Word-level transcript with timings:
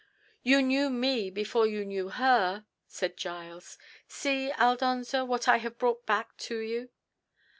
"You 0.41 0.63
knew 0.63 0.89
me 0.89 1.29
before 1.29 1.67
you 1.67 1.85
knew 1.85 2.09
her," 2.09 2.65
said 2.87 3.17
Giles. 3.17 3.77
"See, 4.07 4.49
Aldonza, 4.51 5.23
what 5.23 5.47
I 5.47 5.57
have 5.57 5.77
brought 5.77 6.07
back 6.07 6.35
to 6.37 6.57
you." 6.57 6.89